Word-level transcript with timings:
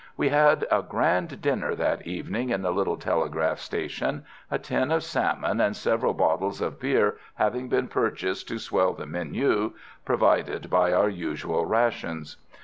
We 0.17 0.29
had 0.29 0.65
a 0.71 0.81
grand 0.81 1.41
dinner 1.43 1.75
that 1.75 2.07
evening 2.07 2.49
in 2.49 2.63
the 2.63 2.71
little 2.73 2.97
telegraph 2.97 3.59
station, 3.59 4.25
a 4.49 4.57
tin 4.57 4.91
of 4.91 5.03
salmon 5.03 5.61
and 5.61 5.75
several 5.77 6.15
bottles 6.15 6.59
of 6.59 6.79
beer 6.79 7.17
having 7.35 7.69
been 7.69 7.87
purchased 7.87 8.47
to 8.47 8.57
swell 8.57 8.93
the 8.93 9.05
menu 9.05 9.73
provided 10.03 10.71
by 10.71 10.91
our 10.91 11.07
usual 11.09 11.67
rations. 11.67 12.37